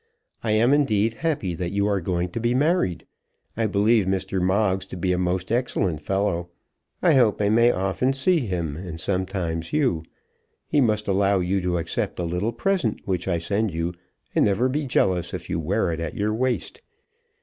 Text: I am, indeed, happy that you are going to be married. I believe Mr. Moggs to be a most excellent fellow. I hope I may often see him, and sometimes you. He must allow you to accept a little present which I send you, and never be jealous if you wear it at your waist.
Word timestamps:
I 0.43 0.53
am, 0.53 0.73
indeed, 0.73 1.13
happy 1.13 1.53
that 1.53 1.71
you 1.71 1.85
are 1.85 2.01
going 2.01 2.29
to 2.29 2.39
be 2.39 2.55
married. 2.55 3.05
I 3.55 3.67
believe 3.67 4.07
Mr. 4.07 4.41
Moggs 4.41 4.87
to 4.87 4.97
be 4.97 5.11
a 5.13 5.17
most 5.19 5.51
excellent 5.51 6.01
fellow. 6.01 6.49
I 7.03 7.13
hope 7.13 7.39
I 7.39 7.49
may 7.49 7.69
often 7.71 8.13
see 8.13 8.39
him, 8.47 8.75
and 8.77 8.99
sometimes 8.99 9.73
you. 9.73 10.01
He 10.65 10.81
must 10.81 11.07
allow 11.07 11.39
you 11.39 11.61
to 11.61 11.77
accept 11.77 12.17
a 12.17 12.23
little 12.23 12.51
present 12.51 13.01
which 13.05 13.27
I 13.27 13.37
send 13.37 13.69
you, 13.69 13.93
and 14.33 14.45
never 14.45 14.67
be 14.67 14.85
jealous 14.87 15.35
if 15.35 15.51
you 15.51 15.59
wear 15.59 15.91
it 15.91 15.99
at 15.99 16.15
your 16.15 16.33
waist. 16.33 16.81